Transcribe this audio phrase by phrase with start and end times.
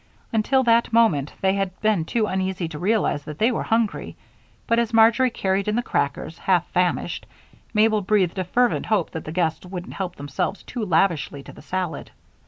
[0.33, 4.17] Until that moment, they had been too uneasy to realize that they were hungry;
[4.65, 7.27] but as Marjory carried in the crackers, half famished
[7.71, 11.61] Mabel breathed a fervent hope that the guests wouldn't help themselves too lavishly to the
[11.61, 12.09] salad.